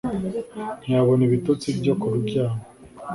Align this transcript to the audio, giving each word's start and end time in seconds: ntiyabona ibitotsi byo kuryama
ntiyabona 0.81 1.21
ibitotsi 1.27 1.67
byo 1.79 1.93
kuryama 2.01 2.61